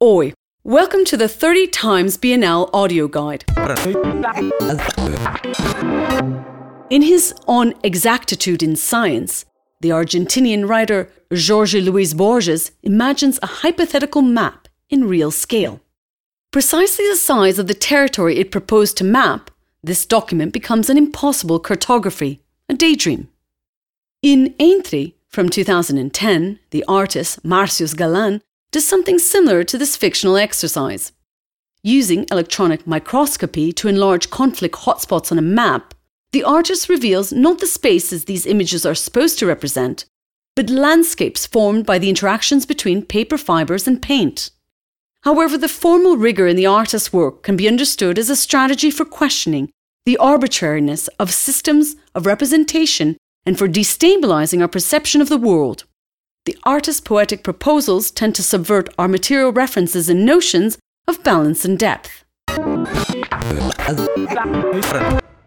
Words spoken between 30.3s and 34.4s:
exercise. Using electronic microscopy to enlarge